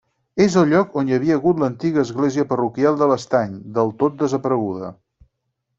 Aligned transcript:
És 0.43 0.53
el 0.61 0.69
lloc 0.71 0.95
on 1.01 1.11
hi 1.11 1.15
havia 1.17 1.37
hagut 1.39 1.61
l'antiga 1.65 2.01
església 2.07 2.47
parroquial 2.55 2.99
de 3.03 3.09
l'Estany, 3.13 3.53
del 3.79 3.95
tot 4.05 4.21
desapareguda. 4.25 4.93